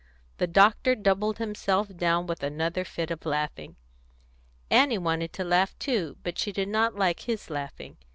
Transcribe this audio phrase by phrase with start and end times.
[0.39, 3.75] The doctor doubled himself down with another fit of laughing.
[4.71, 7.97] Annie wanted to laugh too, but she did not like his laughing.